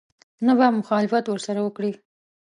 [0.45, 1.91] نه به مخالفت ورسره وکړي.